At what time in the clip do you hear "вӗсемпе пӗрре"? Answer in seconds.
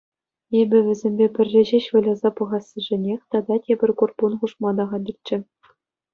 0.85-1.61